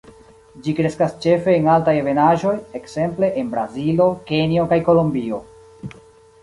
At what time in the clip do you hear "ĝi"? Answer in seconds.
0.67-0.71